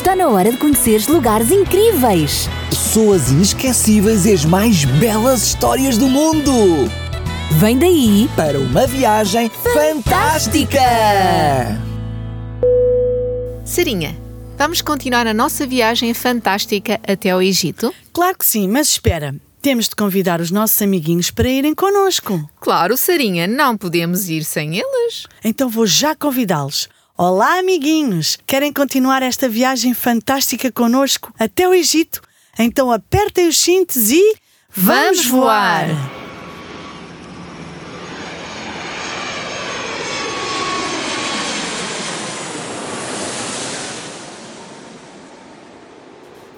Está 0.00 0.16
na 0.16 0.28
hora 0.28 0.50
de 0.50 0.56
conheceres 0.56 1.06
lugares 1.08 1.50
incríveis. 1.50 2.48
Pessoas 2.70 3.30
inesquecíveis 3.30 4.24
e 4.24 4.32
as 4.32 4.46
mais 4.46 4.86
belas 4.86 5.42
histórias 5.42 5.98
do 5.98 6.08
mundo. 6.08 6.50
Vem 7.58 7.78
daí 7.78 8.26
Para 8.34 8.58
uma 8.58 8.86
viagem 8.86 9.50
fantástica! 9.50 10.80
Sarinha, 13.62 14.16
vamos 14.56 14.80
continuar 14.80 15.26
a 15.26 15.34
nossa 15.34 15.66
viagem 15.66 16.14
fantástica 16.14 16.98
até 17.06 17.28
ao 17.28 17.42
Egito? 17.42 17.94
Claro 18.10 18.38
que 18.38 18.46
sim, 18.46 18.68
mas 18.68 18.88
espera. 18.88 19.34
Temos 19.60 19.86
de 19.86 19.96
convidar 19.96 20.40
os 20.40 20.50
nossos 20.50 20.80
amiguinhos 20.80 21.30
para 21.30 21.46
irem 21.46 21.74
connosco. 21.74 22.48
Claro, 22.58 22.96
Sarinha, 22.96 23.46
não 23.46 23.76
podemos 23.76 24.30
ir 24.30 24.44
sem 24.44 24.78
eles. 24.78 25.26
Então 25.44 25.68
vou 25.68 25.86
já 25.86 26.16
convidá-los. 26.16 26.88
Olá, 27.22 27.58
amiguinhos! 27.58 28.38
Querem 28.46 28.72
continuar 28.72 29.22
esta 29.22 29.46
viagem 29.46 29.92
fantástica 29.92 30.72
connosco 30.72 31.30
até 31.38 31.68
o 31.68 31.74
Egito? 31.74 32.22
Então 32.58 32.90
apertem 32.90 33.46
os 33.46 33.58
cintos 33.58 34.10
e. 34.10 34.36
Vamos 34.74 35.26
voar! 35.26 35.84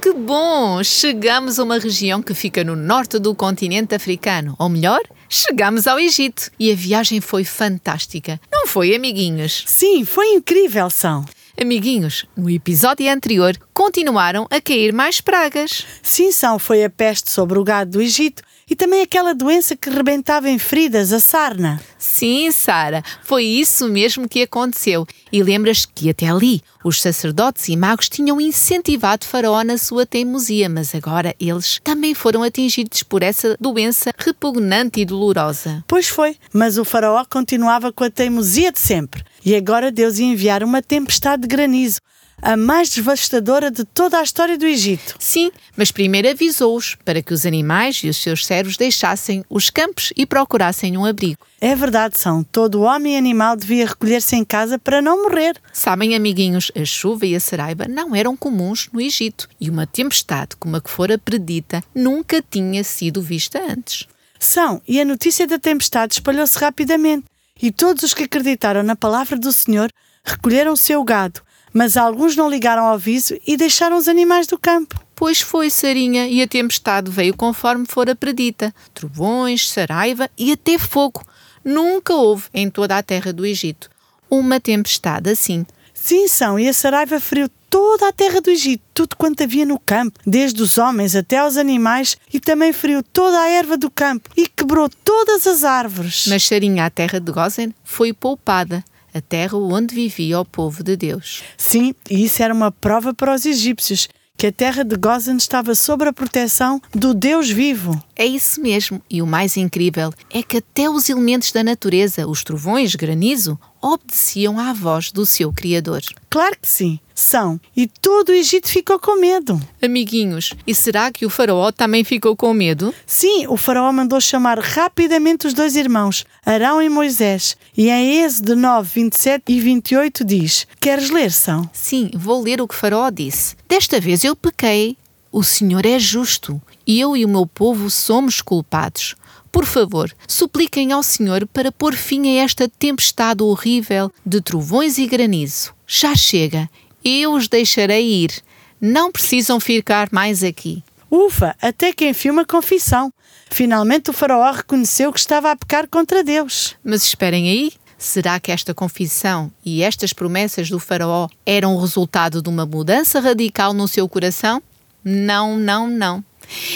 Que 0.01 0.13
bom! 0.13 0.81
Chegamos 0.85 1.59
a 1.59 1.65
uma 1.65 1.81
região 1.81 2.23
que 2.23 2.35
fica 2.35 2.63
no 2.63 2.77
norte 2.77 3.19
do 3.19 3.35
continente 3.35 3.97
africano. 3.97 4.55
Ou 4.61 4.69
melhor, 4.69 5.01
chegamos 5.29 5.89
ao 5.89 5.99
Egito. 5.99 6.53
E 6.57 6.71
a 6.71 6.77
viagem 6.77 7.21
foi 7.21 7.43
fantástica. 7.43 8.41
Foi, 8.73 8.95
amiguinhos? 8.95 9.65
Sim, 9.67 10.03
foi 10.03 10.29
incrível, 10.29 10.89
são. 10.89 11.27
Amiguinhos, 11.61 12.25
no 12.35 12.49
episódio 12.49 13.07
anterior 13.13 13.55
continuaram 13.75 14.49
a 14.51 14.63
cair 14.63 14.95
mais 14.95 15.21
pragas. 15.21 15.85
Sim, 16.03 16.33
são, 16.33 16.59
foi 16.59 16.83
a 16.83 16.89
peste 16.89 17.31
sobre 17.31 17.59
o 17.59 17.65
gado 17.65 17.91
do 17.91 18.01
Egito 18.01 18.43
e 18.71 18.75
também 18.75 19.03
aquela 19.03 19.35
doença 19.35 19.77
que 19.77 19.91
rebentava 19.91 20.49
em 20.49 20.59
feridas, 20.59 21.13
a 21.13 21.21
sarna. 21.21 21.83
Sim, 21.99 22.51
Sara, 22.51 23.05
foi 23.23 23.45
isso 23.45 23.91
mesmo 23.91 24.27
que 24.27 24.41
aconteceu. 24.41 25.07
E 25.31 25.43
lembras 25.43 25.85
que 25.85 26.09
até 26.09 26.31
ali 26.31 26.63
os 26.85 27.01
sacerdotes 27.01 27.69
e 27.69 27.77
magos 27.77 28.09
tinham 28.09 28.41
incentivado 28.41 29.27
Faraó 29.27 29.63
na 29.63 29.79
sua 29.79 30.05
teimosia, 30.05 30.69
mas 30.69 30.95
agora 30.95 31.35
eles 31.39 31.81
também 31.83 32.15
foram 32.15 32.43
atingidos 32.43 33.03
por 33.03 33.23
essa 33.23 33.57
doença 33.61 34.13
repugnante 34.17 35.01
e 35.01 35.05
dolorosa. 35.05 35.85
Pois 35.87 36.09
foi, 36.09 36.37
mas 36.53 36.79
o 36.79 36.85
faraó 36.85 37.25
continuava 37.29 37.93
com 37.93 38.05
a 38.05 38.11
teimosia 38.11 38.73
de 38.73 38.81
sempre. 38.81 39.25
E 39.45 39.55
agora 39.55 39.91
Deus 39.91 40.19
ia 40.19 40.27
enviar 40.27 40.63
uma 40.63 40.83
tempestade 40.83 41.43
de 41.43 41.49
granizo, 41.49 42.01
a 42.43 42.57
mais 42.57 42.91
devastadora 42.91 43.71
de 43.71 43.85
toda 43.85 44.19
a 44.19 44.23
história 44.23 44.59
do 44.59 44.67
Egito. 44.67 45.15
Sim, 45.19 45.53
mas 45.77 45.93
primeiro 45.93 46.29
avisou-os 46.29 46.97
para 47.05 47.23
que 47.23 47.33
os 47.33 47.47
animais 47.47 48.03
e 48.03 48.09
os 48.09 48.17
seus 48.17 48.45
servos 48.45 48.77
deixassem 48.77 49.45
os 49.49 49.71
campos 49.71 50.13
e 50.17 50.27
procurassem 50.27 50.99
um 50.99 51.05
abrigo. 51.05 51.47
É 51.61 51.77
verdade, 51.77 52.19
são. 52.19 52.43
Todo 52.43 52.83
homem 52.83 53.15
e 53.15 53.17
animal 53.17 53.55
devia 53.57 53.87
recolher-se 53.87 54.35
em 54.35 54.45
casa 54.45 54.77
para 54.77 55.01
não 55.01 55.23
morrer. 55.23 55.57
Sabem, 55.73 56.17
amiguinhos, 56.17 56.73
a 56.77 56.85
chuva 56.85 57.25
e 57.25 57.37
a 57.37 57.41
saraiva 57.41 57.87
não 57.87 58.17
eram 58.17 58.37
comuns 58.37 58.89
no 58.93 59.01
Egito 59.01 59.49
e 59.61 59.71
uma 59.71 59.87
tempestade 59.87 60.57
como 60.57 60.77
a 60.77 60.81
que 60.81 60.91
fora 60.91 61.17
predita 61.17 61.83
nunca 61.95 62.43
tinha 62.43 62.83
sido 62.83 63.23
vista 63.23 63.63
antes. 63.65 64.09
São, 64.41 64.83
e 64.89 65.01
a 65.01 65.05
notícia 65.05 65.47
da 65.47 65.57
tempestade 65.57 66.15
espalhou-se 66.15 66.59
rapidamente. 66.59 67.25
E 67.63 67.71
todos 67.71 68.03
os 68.03 68.13
que 68.13 68.25
acreditaram 68.25 68.83
na 68.83 68.97
palavra 68.97 69.39
do 69.39 69.53
Senhor 69.53 69.89
recolheram 70.25 70.73
o 70.73 70.77
seu 70.77 71.05
gado, 71.05 71.41
mas 71.73 71.97
alguns 71.97 72.37
não 72.37 72.49
ligaram 72.49 72.85
ao 72.85 72.95
aviso 72.95 73.37
e 73.47 73.57
deixaram 73.57 73.97
os 73.97 74.09
animais 74.09 74.47
do 74.47 74.59
campo. 74.59 75.01
Pois 75.15 75.41
foi, 75.41 75.71
Sarinha, 75.71 76.27
e 76.27 76.43
a 76.43 76.49
tempestade 76.49 77.11
veio 77.11 77.37
conforme 77.37 77.87
fora 77.87 78.15
predita: 78.15 78.75
trovões, 78.93 79.69
saraiva 79.69 80.29
e 80.37 80.53
até 80.53 80.79
fogo. 80.79 81.25
Nunca 81.65 82.15
houve 82.15 82.49
em 82.53 82.69
toda 82.69 82.99
a 82.99 83.03
terra 83.03 83.33
do 83.33 83.47
Egito 83.47 83.93
uma 84.33 84.59
tempestade 84.59 85.29
assim. 85.29 85.67
Sim, 85.93 86.27
são, 86.27 86.59
e 86.59 86.67
a 86.67 86.73
saraiva 86.73 87.21
feriu 87.21 87.51
toda 87.69 88.09
a 88.09 88.13
terra 88.13 88.41
do 88.41 88.51
Egito, 88.51 88.83
tudo 88.95 89.17
quanto 89.17 89.43
havia 89.43 89.67
no 89.67 89.79
campo, 89.79 90.19
desde 90.27 90.63
os 90.63 90.79
homens 90.79 91.15
até 91.15 91.39
aos 91.39 91.57
animais, 91.57 92.17
e 92.33 92.41
também 92.41 92.73
feriu 92.73 93.03
toda 93.03 93.39
a 93.39 93.49
erva 93.49 93.77
do 93.77 93.91
campo 93.91 94.31
e 94.37 94.49
quebrou 94.49 94.89
todas 95.05 95.47
as 95.47 95.65
árvores. 95.65 96.27
Mas 96.29 96.45
Sarinha, 96.45 96.87
a 96.87 96.91
terra 96.91 97.21
de 97.21 97.31
Gozen, 97.31 97.75
foi 97.85 98.13
poupada, 98.13 98.83
a 99.15 99.21
terra 99.21 99.57
onde 99.57 99.95
vivia 99.95 100.41
o 100.41 100.45
povo 100.45 100.83
de 100.83 100.97
Deus. 100.97 101.43
Sim, 101.57 101.95
e 102.11 102.25
isso 102.25 102.43
era 102.43 102.55
uma 102.55 102.71
prova 102.71 103.13
para 103.15 103.35
os 103.35 103.45
egípcios, 103.47 104.09
que 104.37 104.47
a 104.47 104.53
terra 104.53 104.83
de 104.83 104.97
Gozen 104.97 105.37
estava 105.37 105.75
sob 105.75 106.05
a 106.05 106.13
proteção 106.13 106.81
do 106.93 107.15
Deus 107.15 107.49
vivo. 107.51 108.03
É 108.17 108.27
isso 108.27 108.61
mesmo, 108.61 109.01
e 109.09 109.23
o 109.23 109.27
mais 109.27 109.57
incrível 109.57 110.13
é 110.31 110.43
que 110.43 110.57
até 110.57 110.91
os 110.91 111.09
elementos 111.09 111.53
da 111.53 111.63
natureza, 111.63 112.27
os 112.27 112.43
trovões, 112.43 112.95
granizo, 112.95 113.59
obedeciam 113.81 114.59
à 114.59 114.73
voz 114.73 115.13
do 115.13 115.25
seu 115.25 115.53
Criador. 115.53 116.03
Claro 116.29 116.57
que 116.61 116.69
sim, 116.69 116.99
são, 117.15 117.61
e 117.77 117.87
todo 117.87 118.31
o 118.31 118.35
Egito 118.35 118.69
ficou 118.69 118.99
com 118.99 119.21
medo. 119.21 119.61
Amiguinhos, 119.83 120.55
e 120.67 120.75
será 120.75 121.11
que 121.11 121.27
o 121.27 121.31
faraó 121.31 121.71
também 121.71 122.05
ficou 122.05 122.37
com 122.37 122.53
medo? 122.53 122.95
Sim, 123.07 123.47
o 123.49 123.57
faraó 123.57 123.93
mandou 123.93 124.21
chamar 124.21 124.59
rapidamente 124.59 125.47
os 125.47 125.55
dois 125.55 125.77
irmãos, 125.77 126.25
Arão 126.45 126.83
e 126.83 126.89
Moisés, 126.89 127.57
e 127.77 127.89
em 127.89 128.23
Êxodo 128.23 128.57
9, 128.57 128.91
27 128.95 129.53
e 129.53 129.61
28 129.61 130.25
diz: 130.25 130.67
Queres 130.81 131.11
ler, 131.11 131.33
São? 131.33 131.69
Sim, 131.73 132.11
vou 132.15 132.43
ler 132.43 132.61
o 132.61 132.69
que 132.69 132.75
Faraó 132.75 133.11
disse. 133.11 133.57
Desta 133.69 134.01
vez 134.01 134.25
eu 134.25 134.37
pequei. 134.37 134.97
O 135.31 135.43
Senhor 135.43 135.87
é 135.87 135.99
justo 135.99 136.61
e 136.87 137.01
eu 137.01 137.17
e 137.17 137.25
o 137.25 137.29
meu 137.29 137.47
povo 137.47 137.89
somos 137.89 138.43
culpados. 138.43 139.15
Por 139.51 139.67
favor, 139.67 140.11
supliquem 140.27 140.93
ao 140.93 141.03
Senhor 141.03 141.47
para 141.47 141.71
pôr 141.71 141.95
fim 141.95 142.39
a 142.39 142.43
esta 142.43 142.69
tempestade 142.69 143.43
horrível 143.43 144.11
de 144.25 144.41
trovões 144.41 144.97
e 144.97 145.07
granizo. 145.07 145.75
Já 145.87 146.17
chega, 146.17 146.71
eu 147.05 147.33
os 147.33 147.49
deixarei 147.49 148.07
ir. 148.07 148.43
Não 148.81 149.13
precisam 149.13 149.61
ficar 149.61 150.09
mais 150.11 150.43
aqui. 150.43 150.83
Ufa, 151.11 151.55
até 151.61 151.93
que 151.93 152.09
enfim 152.09 152.31
uma 152.31 152.45
confissão. 152.45 153.13
Finalmente 153.51 154.11
o 154.11 154.13
faraó 154.13 154.51
reconheceu 154.51 155.13
que 155.13 155.19
estava 155.19 155.51
a 155.51 155.57
pecar 155.57 155.87
contra 155.89 156.25
Deus. 156.25 156.75
Mas 156.83 157.05
esperem 157.05 157.49
aí. 157.49 157.73
Será 158.03 158.41
que 158.41 158.51
esta 158.51 158.75
confissão 158.75 159.53
e 159.65 159.81
estas 159.81 160.13
promessas 160.13 160.69
do 160.69 160.81
Faraó 160.81 161.29
eram 161.47 161.77
o 161.77 161.81
resultado 161.81 162.43
de 162.43 162.49
uma 162.49 162.67
mudança 162.67 163.21
radical 163.21 163.73
no 163.73 163.87
seu 163.87 164.09
coração? 164.09 164.61
Não, 165.05 165.57
não, 165.57 165.89
não. 165.89 166.25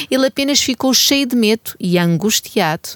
Ele 0.08 0.26
apenas 0.26 0.60
ficou 0.60 0.94
cheio 0.94 1.26
de 1.26 1.34
medo 1.34 1.74
e 1.80 1.98
angustiado. 1.98 2.90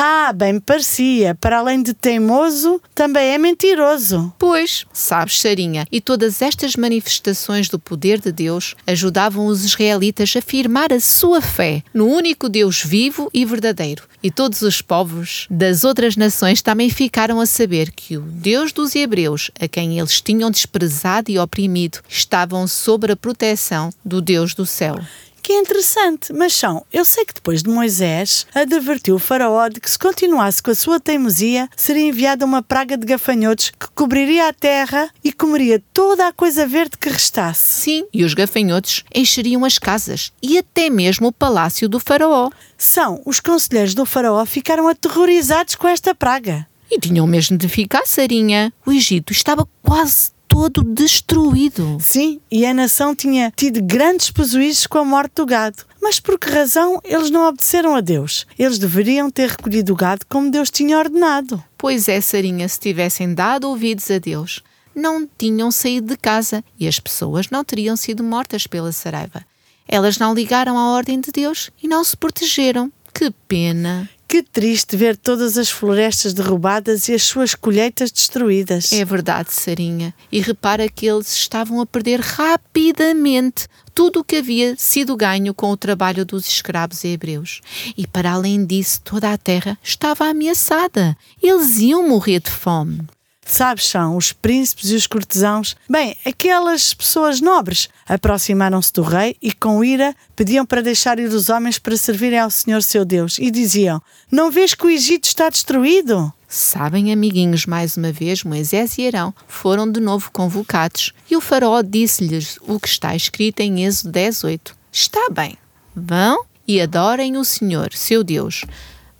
Ah, 0.00 0.32
bem 0.32 0.60
parecia. 0.60 1.34
Para 1.34 1.58
além 1.58 1.82
de 1.82 1.92
teimoso, 1.92 2.80
também 2.94 3.30
é 3.30 3.36
mentiroso. 3.36 4.32
Pois, 4.38 4.86
sabes, 4.92 5.40
Sarinha, 5.40 5.88
e 5.90 6.00
todas 6.00 6.40
estas 6.40 6.76
manifestações 6.76 7.68
do 7.68 7.80
poder 7.80 8.20
de 8.20 8.30
Deus 8.30 8.76
ajudavam 8.86 9.46
os 9.46 9.64
israelitas 9.64 10.32
a 10.36 10.38
afirmar 10.38 10.92
a 10.92 11.00
sua 11.00 11.40
fé 11.40 11.82
no 11.92 12.06
único 12.06 12.48
Deus 12.48 12.80
vivo 12.80 13.28
e 13.34 13.44
verdadeiro. 13.44 14.04
E 14.22 14.30
todos 14.30 14.62
os 14.62 14.80
povos 14.80 15.48
das 15.50 15.82
outras 15.82 16.14
nações 16.14 16.62
também 16.62 16.90
ficaram 16.90 17.40
a 17.40 17.46
saber 17.46 17.90
que 17.90 18.16
o 18.16 18.20
Deus 18.20 18.70
dos 18.72 18.94
hebreus, 18.94 19.50
a 19.58 19.66
quem 19.66 19.98
eles 19.98 20.20
tinham 20.20 20.48
desprezado 20.48 21.28
e 21.28 21.40
oprimido, 21.40 21.98
estavam 22.08 22.68
sob 22.68 23.10
a 23.10 23.16
proteção 23.16 23.90
do 24.04 24.20
Deus 24.20 24.54
do 24.54 24.64
céu. 24.64 25.00
Que 25.42 25.52
interessante, 25.54 26.32
mas 26.32 26.52
são, 26.54 26.84
eu 26.92 27.04
sei 27.04 27.24
que 27.24 27.34
depois 27.34 27.62
de 27.62 27.70
Moisés 27.70 28.46
advertiu 28.54 29.14
o 29.14 29.18
faraó 29.18 29.68
de 29.68 29.80
que 29.80 29.90
se 29.90 29.98
continuasse 29.98 30.62
com 30.62 30.70
a 30.70 30.74
sua 30.74 31.00
teimosia, 31.00 31.68
seria 31.76 32.06
enviada 32.06 32.44
uma 32.44 32.62
praga 32.62 32.96
de 32.96 33.06
gafanhotos 33.06 33.70
que 33.70 33.88
cobriria 33.94 34.48
a 34.48 34.52
terra 34.52 35.10
e 35.24 35.32
comeria 35.32 35.82
toda 35.92 36.26
a 36.26 36.32
coisa 36.32 36.66
verde 36.66 36.98
que 36.98 37.08
restasse. 37.08 37.82
Sim, 37.82 38.06
e 38.12 38.24
os 38.24 38.34
gafanhotos 38.34 39.04
encheriam 39.14 39.64
as 39.64 39.78
casas 39.78 40.32
e 40.42 40.58
até 40.58 40.90
mesmo 40.90 41.28
o 41.28 41.32
palácio 41.32 41.88
do 41.88 41.98
faraó. 41.98 42.50
São, 42.76 43.22
os 43.24 43.40
conselheiros 43.40 43.94
do 43.94 44.04
faraó 44.04 44.44
ficaram 44.44 44.86
aterrorizados 44.86 45.74
com 45.74 45.88
esta 45.88 46.14
praga. 46.14 46.66
E 46.90 46.98
tinham 46.98 47.26
mesmo 47.26 47.56
de 47.58 47.68
ficar, 47.68 48.06
Sarinha. 48.06 48.72
O 48.86 48.92
Egito 48.92 49.32
estava 49.32 49.68
quase 49.82 50.30
todo 50.58 50.82
destruído. 50.82 51.98
Sim, 52.00 52.40
e 52.50 52.66
a 52.66 52.74
nação 52.74 53.14
tinha 53.14 53.52
tido 53.54 53.80
grandes 53.80 54.30
prejuízos 54.30 54.86
com 54.86 54.98
a 54.98 55.04
morte 55.04 55.34
do 55.36 55.46
gado. 55.46 55.84
Mas 56.02 56.18
por 56.18 56.38
que 56.38 56.50
razão 56.50 57.00
eles 57.04 57.30
não 57.30 57.46
obedeceram 57.46 57.94
a 57.94 58.00
Deus? 58.00 58.46
Eles 58.58 58.78
deveriam 58.78 59.30
ter 59.30 59.50
recolhido 59.50 59.92
o 59.92 59.96
gado 59.96 60.26
como 60.28 60.50
Deus 60.50 60.70
tinha 60.70 60.98
ordenado. 60.98 61.62
Pois 61.76 62.08
é, 62.08 62.20
Sarinha, 62.20 62.68
se 62.68 62.80
tivessem 62.80 63.32
dado 63.34 63.68
ouvidos 63.68 64.10
a 64.10 64.18
Deus, 64.18 64.62
não 64.94 65.28
tinham 65.38 65.70
saído 65.70 66.08
de 66.08 66.16
casa 66.16 66.64
e 66.78 66.88
as 66.88 66.98
pessoas 66.98 67.50
não 67.50 67.62
teriam 67.64 67.96
sido 67.96 68.24
mortas 68.24 68.66
pela 68.66 68.90
saraiva. 68.90 69.44
Elas 69.86 70.18
não 70.18 70.34
ligaram 70.34 70.76
à 70.76 70.92
ordem 70.92 71.20
de 71.20 71.30
Deus 71.30 71.70
e 71.82 71.88
não 71.88 72.02
se 72.02 72.16
protegeram. 72.16 72.92
Que 73.14 73.30
pena! 73.46 74.08
Que 74.28 74.42
triste 74.42 74.94
ver 74.94 75.16
todas 75.16 75.56
as 75.56 75.70
florestas 75.70 76.34
derrubadas 76.34 77.08
e 77.08 77.14
as 77.14 77.22
suas 77.22 77.54
colheitas 77.54 78.12
destruídas. 78.12 78.92
É 78.92 79.02
verdade, 79.02 79.50
Sarinha. 79.54 80.14
E 80.30 80.38
repara 80.40 80.86
que 80.86 81.06
eles 81.06 81.32
estavam 81.32 81.80
a 81.80 81.86
perder 81.86 82.20
rapidamente 82.20 83.66
tudo 83.94 84.20
o 84.20 84.24
que 84.24 84.36
havia 84.36 84.76
sido 84.76 85.16
ganho 85.16 85.54
com 85.54 85.70
o 85.70 85.76
trabalho 85.78 86.26
dos 86.26 86.46
escravos 86.46 87.04
hebreus. 87.04 87.62
E 87.96 88.06
para 88.06 88.32
além 88.32 88.66
disso, 88.66 89.00
toda 89.02 89.32
a 89.32 89.38
terra 89.38 89.78
estava 89.82 90.26
ameaçada. 90.26 91.16
Eles 91.42 91.78
iam 91.78 92.06
morrer 92.06 92.40
de 92.40 92.50
fome. 92.50 93.00
Sabes, 93.50 93.86
são 93.86 94.14
os 94.14 94.30
príncipes 94.30 94.90
e 94.90 94.94
os 94.94 95.06
cortesãos. 95.06 95.74
Bem, 95.88 96.14
aquelas 96.22 96.92
pessoas 96.92 97.40
nobres 97.40 97.88
aproximaram-se 98.06 98.92
do 98.92 99.02
rei 99.02 99.36
e, 99.40 99.50
com 99.54 99.82
ira, 99.82 100.14
pediam 100.36 100.66
para 100.66 100.82
deixar 100.82 101.18
ir 101.18 101.28
os 101.28 101.48
homens 101.48 101.78
para 101.78 101.96
servirem 101.96 102.38
ao 102.38 102.50
Senhor 102.50 102.82
seu 102.82 103.06
Deus 103.06 103.38
e 103.38 103.50
diziam: 103.50 104.02
Não 104.30 104.50
vês 104.50 104.74
que 104.74 104.84
o 104.84 104.90
Egito 104.90 105.24
está 105.24 105.48
destruído? 105.48 106.30
Sabem, 106.46 107.10
amiguinhos, 107.10 107.64
mais 107.64 107.96
uma 107.96 108.12
vez, 108.12 108.44
Moisés 108.44 108.98
e 108.98 109.06
Arão 109.06 109.34
foram 109.46 109.90
de 109.90 109.98
novo 109.98 110.30
convocados 110.30 111.14
e 111.30 111.36
o 111.36 111.40
faraó 111.40 111.80
disse-lhes 111.80 112.58
o 112.62 112.78
que 112.78 112.88
está 112.88 113.16
escrito 113.16 113.60
em 113.60 113.84
Êxodo 113.86 114.12
18. 114.12 114.76
Está 114.92 115.28
bem, 115.30 115.56
vão 115.96 116.44
e 116.66 116.82
adorem 116.82 117.38
o 117.38 117.44
Senhor, 117.44 117.94
seu 117.94 118.22
Deus. 118.22 118.66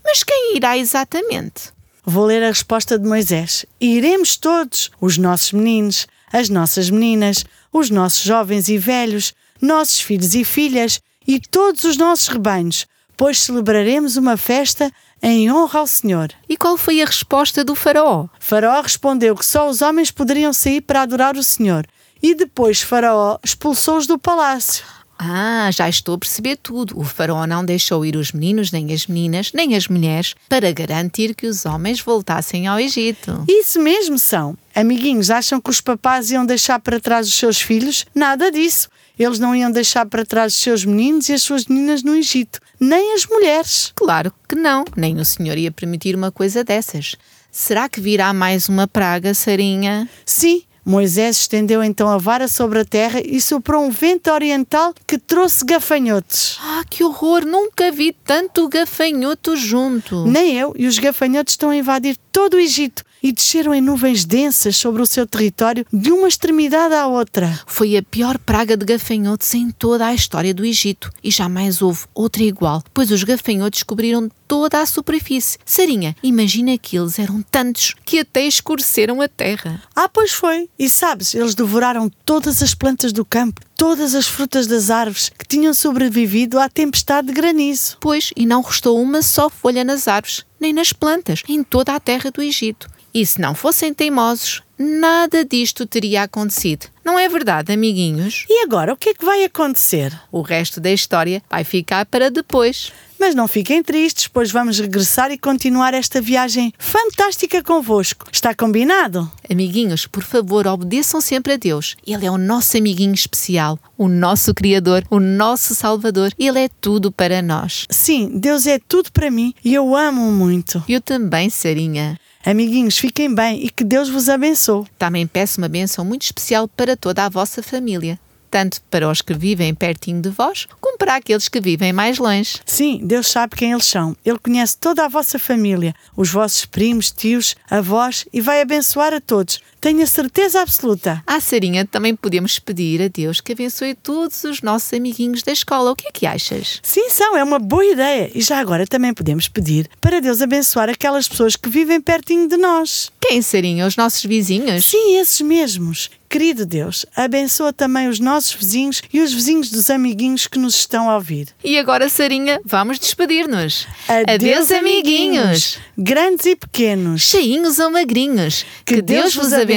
Mas 0.05 0.23
quem 0.23 0.55
irá 0.55 0.77
exatamente? 0.77 1.78
Vou 2.11 2.25
ler 2.25 2.43
a 2.43 2.47
resposta 2.47 2.99
de 2.99 3.07
Moisés. 3.07 3.67
Iremos 3.79 4.35
todos, 4.35 4.91
os 4.99 5.19
nossos 5.19 5.53
meninos, 5.53 6.07
as 6.33 6.49
nossas 6.49 6.89
meninas, 6.89 7.45
os 7.71 7.91
nossos 7.91 8.23
jovens 8.23 8.71
e 8.71 8.79
velhos, 8.79 9.35
nossos 9.61 10.01
filhos 10.01 10.35
e 10.35 10.43
filhas 10.43 11.03
e 11.27 11.39
todos 11.39 11.85
os 11.85 11.99
nossos 11.99 12.29
rebanhos, 12.29 12.87
pois 13.15 13.41
celebraremos 13.41 14.17
uma 14.17 14.39
festa 14.39 14.91
em 15.23 15.53
honra 15.53 15.81
ao 15.81 15.87
Senhor. 15.87 16.33
E 16.49 16.57
qual 16.57 16.79
foi 16.79 17.03
a 17.03 17.05
resposta 17.05 17.63
do 17.63 17.75
faraó? 17.75 18.27
Faraó 18.41 18.81
respondeu 18.81 19.37
que 19.37 19.45
só 19.45 19.69
os 19.69 19.83
homens 19.83 20.11
poderiam 20.11 20.55
sair 20.55 20.81
para 20.81 21.03
adorar 21.03 21.37
o 21.37 21.43
Senhor. 21.43 21.87
E 22.23 22.35
depois 22.35 22.81
Faraó 22.81 23.39
expulsou-os 23.45 24.07
do 24.07 24.19
palácio. 24.19 24.83
Ah, 25.19 25.69
já 25.73 25.89
estou 25.89 26.15
a 26.15 26.19
perceber 26.19 26.57
tudo. 26.57 26.99
O 26.99 27.03
faraó 27.03 27.45
não 27.47 27.65
deixou 27.65 28.07
ir 28.07 28.15
os 28.15 28.31
meninos, 28.31 28.71
nem 28.71 28.93
as 28.93 29.07
meninas, 29.07 29.53
nem 29.53 29.75
as 29.75 29.89
mulheres, 29.89 30.35
para 30.49 30.73
garantir 30.73 31.35
que 31.35 31.47
os 31.47 31.67
homens 31.67 32.01
voltassem 32.01 32.69
ao 32.69 32.79
Egito. 32.79 33.45
Isso 33.49 33.81
mesmo 33.81 34.19
são. 34.19 34.57
Amiguinhos, 34.75 35.29
acham 35.29 35.61
que 35.61 35.71
os 35.71 35.81
papás 35.81 36.31
iam 36.31 36.47
deixar 36.47 36.79
para 36.79 37.01
trás 37.01 37.27
os 37.27 37.35
seus 37.35 37.61
filhos? 37.61 38.07
Nada 38.15 38.51
disso. 38.51 38.89
Eles 39.19 39.41
não 39.41 39.57
iam 39.57 39.73
deixar 39.73 40.07
para 40.07 40.25
trás 40.25 40.53
os 40.55 40.61
seus 40.61 40.85
meninos 40.85 41.29
e 41.29 41.33
as 41.33 41.43
suas 41.43 41.67
meninas 41.67 42.05
no 42.05 42.15
Egito, 42.15 42.61
nem 42.79 43.15
as 43.15 43.27
mulheres. 43.27 43.93
Claro 43.97 44.33
que 44.49 44.55
não, 44.55 44.85
nem 44.97 45.19
o 45.19 45.25
senhor 45.25 45.59
ia 45.59 45.73
permitir 45.73 46.15
uma 46.15 46.31
coisa 46.31 46.63
dessas. 46.63 47.17
Será 47.51 47.89
que 47.89 48.01
virá 48.01 48.33
mais 48.33 48.69
uma 48.69 48.87
praga, 48.87 49.35
Sarinha? 49.35 50.09
Sim, 50.25 50.63
Moisés 50.89 51.41
estendeu 51.41 51.85
então 51.85 52.09
a 52.09 52.17
vara 52.17 52.49
sobre 52.49 52.79
a 52.79 52.85
terra 52.85 53.21
e 53.23 53.43
soprou 53.43 53.85
um 53.85 53.91
vento 53.91 54.31
oriental 54.31 54.95
que 55.07 55.19
trouxe 55.19 55.63
gafanhotos. 55.63 56.59
Ah, 56.63 56.83
que 56.89 57.05
horror! 57.05 57.45
Nunca 57.45 57.93
vi 57.93 58.11
tanto 58.25 58.67
gafanhoto 58.71 59.55
junto. 59.55 60.27
Nem 60.27 60.57
eu, 60.57 60.75
e 60.79 60.87
os 60.87 60.99
gafanhotos 60.99 61.53
estão 61.53 61.69
a 61.69 61.77
invadir 61.77 62.17
todo 62.33 62.55
o 62.55 62.59
Egito 62.59 63.05
e 63.23 63.33
desceram 63.33 63.75
em 63.75 63.81
nuvens 63.81 64.25
densas 64.25 64.77
sobre 64.77 65.03
o 65.03 65.07
seu 65.07 65.27
território 65.27 65.87
de 65.93 66.11
uma 66.11 66.29
extremidade 66.29 66.95
à 66.95 67.07
outra. 67.07 67.61
Foi 67.67 67.97
a 67.97 68.03
pior 68.03 68.39
praga 68.39 68.77
de 68.77 68.85
gafanhotos 68.85 69.53
em 69.55 69.71
toda 69.71 70.07
a 70.07 70.15
história 70.15 70.55
do 70.55 70.65
Egito 70.65 71.11
e 71.23 71.31
jamais 71.31 71.83
houve 71.83 72.05
outra 72.15 72.43
igual, 72.43 72.83
pois 72.93 73.11
os 73.11 73.25
gafanhotos 73.25 73.83
cobriram 73.83 74.29
toda 74.49 74.81
a 74.81 74.87
superfície. 74.87 75.59
Sarinha, 75.65 76.17
imagina 76.23 76.79
que 76.79 76.97
eles 76.97 77.19
eram 77.19 77.43
tantos 77.43 77.95
que 78.05 78.21
até 78.21 78.47
escureceram 78.47 79.21
a 79.21 79.29
terra. 79.29 79.83
Ah, 79.95 80.09
pois 80.09 80.33
foi. 80.33 80.71
E 80.79 80.89
sabes, 80.89 81.35
eles 81.35 81.55
devoraram 81.55 82.11
todas 82.25 82.63
as 82.63 82.75
plantas 82.75 83.13
do 83.13 83.25
campo, 83.25 83.61
todas 83.77 84.15
as 84.15 84.27
frutas 84.27 84.67
das 84.67 84.91
árvores 84.91 85.29
que 85.29 85.47
tinham 85.47 85.75
sobrevivido 85.75 86.59
à 86.59 86.69
tempestade 86.69 87.29
de 87.29 87.35
granizo. 87.35 87.99
Pois, 88.01 88.33
e 88.35 88.47
não 88.47 88.63
restou 88.63 89.01
uma 89.01 89.21
só 89.21 89.51
folha 89.51 89.85
nas 89.85 90.09
árvores, 90.09 90.45
nem 90.61 90.73
nas 90.73 90.93
plantas, 90.93 91.43
em 91.49 91.63
toda 91.63 91.95
a 91.95 92.01
terra 92.01 92.31
do 92.31 92.43
Egito. 92.43 92.89
E 93.13 93.25
se 93.25 93.41
não 93.41 93.55
fossem 93.55 93.95
teimosos, 93.95 94.63
nada 94.79 95.45
disto 95.45 95.87
teria 95.87 96.23
acontecido. 96.23 96.87
Não 97.05 97.19
é 97.19 97.29
verdade, 97.29 97.73
amiguinhos? 97.73 98.45
E 98.49 98.63
agora, 98.65 98.93
o 98.93 98.97
que 98.97 99.11
é 99.11 99.15
que 99.15 99.25
vai 99.25 99.43
acontecer? 99.43 100.13
O 100.31 100.43
resto 100.43 100.79
da 100.81 100.93
história 100.93 101.43
vai 101.51 101.65
ficar 101.65 102.05
para 102.07 102.31
depois. 102.31 102.93
Mas 103.19 103.35
não 103.35 103.49
fiquem 103.49 103.83
tristes, 103.83 104.29
pois 104.29 104.53
vamos 104.53 104.79
regressar 104.79 105.33
e 105.33 105.39
continuar 105.39 105.93
esta 105.93 106.21
viagem 106.21 106.73
fantástica 106.79 107.63
convosco. 107.63 108.27
Está 108.33 108.55
combinado? 108.55 109.29
Amiguinhos, 109.51 110.07
por 110.07 110.23
favor, 110.23 110.67
obedeçam 110.69 111.21
sempre 111.21 111.55
a 111.55 111.57
Deus. 111.57 111.97
Ele 112.07 112.27
é 112.27 112.31
o 112.31 112.39
nosso 112.39 112.77
amiguinho 112.77 113.15
especial, 113.15 113.79
o 113.97 114.07
nosso 114.07 114.55
Criador, 114.55 115.03
o 115.11 115.19
nosso 115.19 115.75
Salvador. 115.75 116.31
Ele 116.39 116.61
é 116.61 116.69
tudo 116.81 117.11
para 117.11 117.43
nós. 117.43 117.87
Sim, 117.91 118.39
Deus 118.39 118.67
é 118.67 118.79
tudo 118.79 119.11
para 119.11 119.31
mim 119.31 119.53
e 119.65 119.75
eu 119.75 119.97
amo-o 119.97 120.31
muito. 120.31 120.85
Eu 120.89 121.01
também, 121.01 121.51
Sarinha. 121.51 122.21
Amiguinhos, 122.45 122.99
fiquem 122.99 123.35
bem 123.35 123.65
e 123.65 123.71
que 123.71 123.85
Deus 123.85 124.09
vos 124.09 124.29
abençoe. 124.29 124.87
Também 124.99 125.27
peço 125.27 125.61
uma 125.61 125.69
bênção 125.69 126.05
muito 126.05 126.23
especial 126.23 126.69
para 126.69 126.97
toda 126.97 127.25
a 127.25 127.29
vossa 127.29 127.63
família 127.63 128.19
tanto 128.51 128.81
para 128.91 129.09
os 129.11 129.23
que 129.23 129.35
vivem 129.35 129.75
pertinho 129.75 130.21
de 130.21 130.31
vós, 130.31 130.67
como 130.81 130.99
para 130.99 131.17
aqueles 131.17 131.49
que 131.49 131.61
vivem 131.61 131.93
mais 131.93 132.19
longe. 132.19 132.61
Sim, 132.65 133.01
Deus 133.05 133.29
sabe 133.29 133.57
quem 133.57 133.73
eles 133.73 133.87
são. 133.87 134.17
Ele 134.25 134.39
conhece 134.39 134.77
toda 134.79 135.05
a 135.05 135.09
vossa 135.09 135.39
família, 135.39 135.95
os 136.17 136.31
vossos 136.31 136.65
primos, 136.65 137.11
tios, 137.11 137.55
avós 137.71 138.25
e 138.33 138.41
vai 138.41 138.61
abençoar 138.61 139.13
a 139.13 139.21
todos. 139.21 139.61
Tenho 139.81 140.03
a 140.03 140.07
certeza 140.07 140.61
absoluta. 140.61 141.23
À 141.27 141.41
Sarinha 141.41 141.87
também 141.87 142.15
podemos 142.15 142.59
pedir 142.59 143.01
a 143.01 143.09
Deus 143.09 143.41
que 143.41 143.53
abençoe 143.53 143.95
todos 143.95 144.43
os 144.45 144.61
nossos 144.61 144.93
amiguinhos 144.93 145.43
da 145.43 145.53
escola. 145.53 145.93
O 145.93 145.97
que 145.97 146.09
é 146.09 146.11
que 146.11 146.27
achas? 146.27 146.81
Sim, 146.83 147.09
são, 147.11 147.37
é 147.37 147.45
uma 147.45 147.61
boa 147.61 147.85
ideia. 147.85 148.31
E 148.35 148.41
já 148.41 148.59
agora 148.59 148.87
também 148.87 149.15
podemos 149.15 149.47
pedir 149.47 149.89
para 150.01 150.21
Deus 150.21 150.43
abençoar 150.43 150.89
aquelas 150.89 151.29
pessoas 151.29 151.55
que 151.55 151.69
vivem 151.69 152.01
pertinho 152.01 152.49
de 152.49 152.57
nós. 152.57 153.13
Quem, 153.21 153.41
Sarinha? 153.41 153.87
Os 153.87 153.97
nossos 153.97 154.25
vizinhos? 154.25 154.87
Sim, 154.87 155.17
esses 155.17 155.41
mesmos. 155.41 156.11
Querido 156.29 156.67
Deus, 156.67 157.07
abençoa 157.17 157.73
também 157.73 158.07
os 158.07 158.21
nossos 158.21 158.53
vizinhos 158.53 159.01
e 159.11 159.21
os 159.23 159.33
vizinhos 159.33 159.71
dos 159.71 159.89
amiguinhos 159.89 160.47
que 160.47 160.59
nos 160.59 160.75
estão 160.75 161.09
a 161.09 161.15
ouvir. 161.15 161.49
E 161.65 161.79
agora, 161.79 162.07
Sarinha, 162.11 162.61
vamos 162.67 162.99
despedir-nos. 162.99 163.87
Adeus, 164.07 164.71
amiguinhos. 164.71 165.79
Grandes 165.97 166.45
e 166.45 166.55
pequenos. 166.55 167.23
Cheinhos 167.23 167.79
ou 167.79 167.91
magrinhos. 167.91 168.67
Que, 168.85 169.01
Deus 169.01 169.35
vos 169.35 169.55
abençoe 169.55 169.68